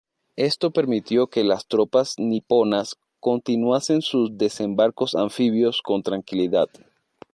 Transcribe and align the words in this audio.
Esto 0.37 0.71
permitió 0.71 1.27
que 1.27 1.43
las 1.43 1.67
tropas 1.67 2.15
niponas 2.17 2.95
continuasen 3.19 4.01
sus 4.01 4.35
desembarcos 4.35 5.13
anfibios 5.13 5.83
con 5.83 6.01
tranquilidad. 6.01 6.69